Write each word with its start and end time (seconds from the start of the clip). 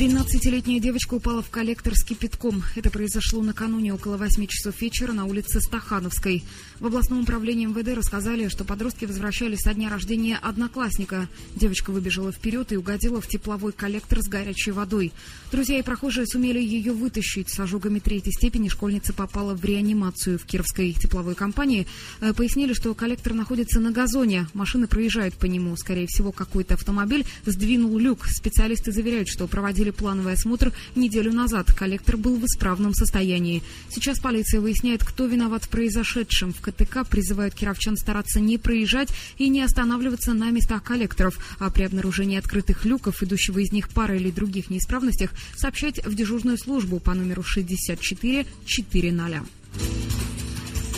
13-летняя 0.00 0.80
девочка 0.80 1.12
упала 1.12 1.42
в 1.42 1.50
коллектор 1.50 1.94
с 1.94 2.02
кипятком. 2.02 2.62
Это 2.74 2.88
произошло 2.88 3.42
накануне 3.42 3.92
около 3.92 4.16
8 4.16 4.46
часов 4.46 4.80
вечера 4.80 5.12
на 5.12 5.26
улице 5.26 5.60
Стахановской. 5.60 6.42
В 6.78 6.86
областном 6.86 7.20
управлении 7.20 7.66
МВД 7.66 7.94
рассказали, 7.94 8.48
что 8.48 8.64
подростки 8.64 9.04
возвращались 9.04 9.58
со 9.58 9.74
дня 9.74 9.90
рождения 9.90 10.38
одноклассника. 10.40 11.28
Девочка 11.54 11.90
выбежала 11.90 12.32
вперед 12.32 12.72
и 12.72 12.78
угодила 12.78 13.20
в 13.20 13.28
тепловой 13.28 13.72
коллектор 13.72 14.22
с 14.22 14.28
горячей 14.28 14.70
водой. 14.70 15.12
Друзья 15.52 15.78
и 15.78 15.82
прохожие 15.82 16.26
сумели 16.26 16.58
ее 16.58 16.94
вытащить. 16.94 17.50
С 17.50 17.60
ожогами 17.60 17.98
третьей 17.98 18.32
степени 18.32 18.70
школьница 18.70 19.12
попала 19.12 19.54
в 19.54 19.62
реанимацию 19.62 20.38
в 20.38 20.46
кировской 20.46 20.94
тепловой 20.94 21.34
компании. 21.34 21.86
Э, 22.22 22.32
пояснили, 22.32 22.72
что 22.72 22.94
коллектор 22.94 23.34
находится 23.34 23.80
на 23.80 23.92
газоне. 23.92 24.46
Машины 24.54 24.86
проезжают 24.86 25.34
по 25.34 25.44
нему. 25.44 25.76
Скорее 25.76 26.06
всего, 26.06 26.32
какой-то 26.32 26.72
автомобиль 26.72 27.26
сдвинул 27.44 27.98
люк. 27.98 28.24
Специалисты 28.28 28.92
заверяют, 28.92 29.28
что 29.28 29.46
проводили 29.46 29.89
проводили 29.90 30.00
плановый 30.00 30.34
осмотр 30.34 30.72
неделю 30.96 31.32
назад. 31.32 31.72
Коллектор 31.72 32.16
был 32.16 32.36
в 32.36 32.44
исправном 32.44 32.94
состоянии. 32.94 33.62
Сейчас 33.90 34.18
полиция 34.18 34.60
выясняет, 34.60 35.04
кто 35.04 35.26
виноват 35.26 35.64
в 35.64 35.68
произошедшем. 35.68 36.52
В 36.52 36.60
КТК 36.60 37.04
призывают 37.04 37.54
кировчан 37.54 37.96
стараться 37.96 38.40
не 38.40 38.58
проезжать 38.58 39.10
и 39.38 39.48
не 39.48 39.62
останавливаться 39.62 40.34
на 40.34 40.50
местах 40.50 40.82
коллекторов, 40.82 41.38
а 41.58 41.70
при 41.70 41.84
обнаружении 41.84 42.38
открытых 42.38 42.84
люков, 42.84 43.22
идущего 43.22 43.58
из 43.60 43.72
них 43.72 43.88
пара 43.88 44.16
или 44.16 44.30
других 44.30 44.70
неисправностях, 44.70 45.30
сообщать 45.56 46.04
в 46.04 46.14
дежурную 46.14 46.58
службу 46.58 46.98
по 46.98 47.14
номеру 47.14 47.42
64 47.42 48.46
400. 48.64 49.59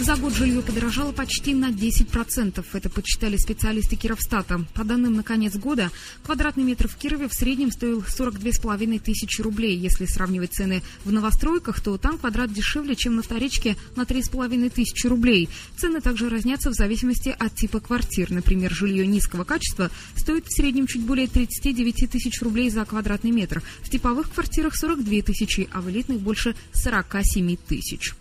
За 0.00 0.16
год 0.16 0.34
жилье 0.34 0.62
подорожало 0.62 1.12
почти 1.12 1.54
на 1.54 1.70
10%. 1.70 2.64
Это 2.72 2.90
подсчитали 2.90 3.36
специалисты 3.36 3.94
Кировстата. 3.94 4.64
По 4.74 4.84
данным 4.84 5.14
на 5.14 5.22
конец 5.22 5.56
года, 5.56 5.90
квадратный 6.24 6.64
метр 6.64 6.88
в 6.88 6.96
Кирове 6.96 7.28
в 7.28 7.34
среднем 7.34 7.70
стоил 7.70 8.00
42,5 8.00 8.98
тысячи 8.98 9.40
рублей. 9.40 9.76
Если 9.76 10.06
сравнивать 10.06 10.54
цены 10.54 10.82
в 11.04 11.12
новостройках, 11.12 11.80
то 11.80 11.98
там 11.98 12.18
квадрат 12.18 12.52
дешевле, 12.52 12.96
чем 12.96 13.16
на 13.16 13.22
вторичке 13.22 13.76
на 13.94 14.02
3,5 14.02 14.70
тысячи 14.70 15.06
рублей. 15.06 15.48
Цены 15.76 16.00
также 16.00 16.28
разнятся 16.28 16.70
в 16.70 16.74
зависимости 16.74 17.34
от 17.38 17.54
типа 17.54 17.78
квартир. 17.78 18.30
Например, 18.30 18.72
жилье 18.72 19.06
низкого 19.06 19.44
качества 19.44 19.90
стоит 20.16 20.46
в 20.46 20.54
среднем 20.56 20.86
чуть 20.86 21.02
более 21.02 21.28
39 21.28 22.10
тысяч 22.10 22.42
рублей 22.42 22.70
за 22.70 22.84
квадратный 22.84 23.30
метр. 23.30 23.62
В 23.82 23.90
типовых 23.90 24.32
квартирах 24.32 24.74
42 24.74 25.22
тысячи, 25.22 25.68
а 25.70 25.80
в 25.80 25.88
элитных 25.90 26.20
больше 26.20 26.56
47 26.72 27.56
тысяч. 27.68 28.14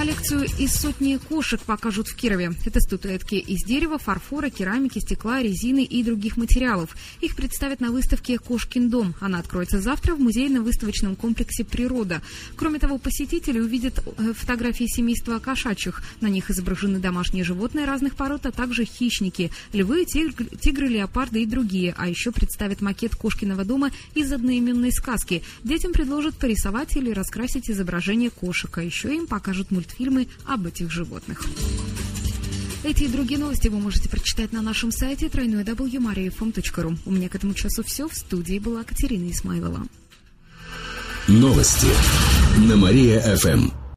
Коллекцию 0.00 0.46
из 0.58 0.72
сотни 0.72 1.18
кошек 1.18 1.60
покажут 1.60 2.08
в 2.08 2.16
Кирове. 2.16 2.52
Это 2.64 2.80
статуэтки 2.80 3.34
из 3.34 3.62
дерева, 3.66 3.98
фарфора, 3.98 4.48
керамики, 4.48 4.98
стекла, 4.98 5.42
резины 5.42 5.84
и 5.84 6.02
других 6.02 6.38
материалов. 6.38 6.96
Их 7.20 7.36
представят 7.36 7.80
на 7.80 7.90
выставке 7.90 8.38
«Кошкин 8.38 8.88
дом». 8.88 9.14
Она 9.20 9.40
откроется 9.40 9.78
завтра 9.78 10.14
в 10.14 10.18
музейно-выставочном 10.18 11.16
комплексе 11.16 11.66
«Природа». 11.66 12.22
Кроме 12.56 12.78
того, 12.78 12.96
посетители 12.96 13.60
увидят 13.60 14.02
э, 14.16 14.32
фотографии 14.32 14.86
семейства 14.86 15.38
кошачьих. 15.38 16.02
На 16.22 16.28
них 16.28 16.50
изображены 16.50 16.98
домашние 16.98 17.44
животные 17.44 17.84
разных 17.84 18.14
пород, 18.14 18.46
а 18.46 18.52
также 18.52 18.86
хищники– 18.86 19.50
львы, 19.74 20.06
тигры, 20.06 20.88
леопарды 20.88 21.42
и 21.42 21.46
другие. 21.46 21.94
А 21.98 22.08
еще 22.08 22.32
представят 22.32 22.80
макет 22.80 23.16
Кошкиного 23.16 23.66
дома 23.66 23.90
из 24.14 24.32
одноименной 24.32 24.92
сказки. 24.92 25.42
Детям 25.62 25.92
предложат 25.92 26.36
порисовать 26.36 26.96
или 26.96 27.10
раскрасить 27.10 27.70
изображение 27.70 28.30
кошек, 28.30 28.78
а 28.78 28.82
еще 28.82 29.14
им 29.14 29.26
покажут 29.26 29.70
мультфильмы 29.90 30.28
об 30.46 30.66
этих 30.66 30.90
животных. 30.90 31.44
Эти 32.82 33.04
и 33.04 33.08
другие 33.08 33.38
новости 33.38 33.68
вы 33.68 33.78
можете 33.78 34.08
прочитать 34.08 34.52
на 34.52 34.62
нашем 34.62 34.90
сайте 34.90 35.26
www.mariafm.ru. 35.26 36.98
У 37.04 37.10
меня 37.10 37.28
к 37.28 37.34
этому 37.34 37.52
часу 37.52 37.82
все. 37.82 38.08
В 38.08 38.14
студии 38.14 38.58
была 38.58 38.84
Катерина 38.84 39.30
Исмайлова. 39.30 39.86
Новости 41.28 41.88
на 42.66 42.76
Мария-ФМ. 42.76 43.80